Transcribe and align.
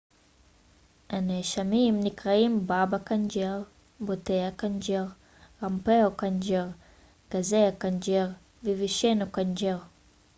הנאשמים 1.09 1.99
נקראים 2.03 2.67
באבא 2.67 2.97
קנג'אר 2.97 3.63
בוטהא 3.99 4.49
קנג'ר 4.55 5.05
רמפרו 5.63 6.11
קנג'ר 6.17 6.65
גזה 7.33 7.69
קנג'ר 7.77 8.27
ו-וישנו 8.63 9.31
קנג'ר 9.31 9.77